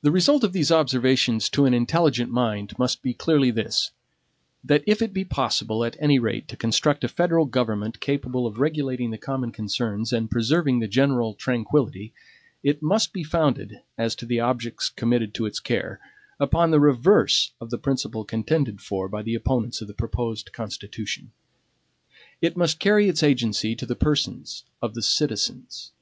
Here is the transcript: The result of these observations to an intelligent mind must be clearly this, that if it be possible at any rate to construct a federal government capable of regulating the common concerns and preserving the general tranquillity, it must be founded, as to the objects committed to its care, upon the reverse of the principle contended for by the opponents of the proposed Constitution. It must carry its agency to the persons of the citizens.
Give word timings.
The 0.00 0.10
result 0.10 0.42
of 0.42 0.52
these 0.52 0.72
observations 0.72 1.48
to 1.50 1.64
an 1.64 1.72
intelligent 1.74 2.32
mind 2.32 2.76
must 2.76 3.02
be 3.02 3.14
clearly 3.14 3.52
this, 3.52 3.92
that 4.64 4.82
if 4.84 5.00
it 5.00 5.12
be 5.12 5.24
possible 5.24 5.84
at 5.84 5.94
any 6.00 6.18
rate 6.18 6.48
to 6.48 6.56
construct 6.56 7.04
a 7.04 7.08
federal 7.08 7.44
government 7.46 8.00
capable 8.00 8.48
of 8.48 8.58
regulating 8.58 9.12
the 9.12 9.18
common 9.18 9.52
concerns 9.52 10.12
and 10.12 10.28
preserving 10.28 10.80
the 10.80 10.88
general 10.88 11.34
tranquillity, 11.34 12.12
it 12.64 12.82
must 12.82 13.12
be 13.12 13.22
founded, 13.22 13.80
as 13.96 14.16
to 14.16 14.26
the 14.26 14.40
objects 14.40 14.88
committed 14.88 15.34
to 15.34 15.46
its 15.46 15.60
care, 15.60 16.00
upon 16.40 16.72
the 16.72 16.80
reverse 16.80 17.52
of 17.60 17.70
the 17.70 17.78
principle 17.78 18.24
contended 18.24 18.80
for 18.80 19.08
by 19.08 19.22
the 19.22 19.36
opponents 19.36 19.80
of 19.80 19.86
the 19.86 19.94
proposed 19.94 20.52
Constitution. 20.52 21.30
It 22.40 22.56
must 22.56 22.80
carry 22.80 23.08
its 23.08 23.22
agency 23.22 23.76
to 23.76 23.86
the 23.86 23.94
persons 23.94 24.64
of 24.82 24.94
the 24.94 25.02
citizens. 25.02 25.92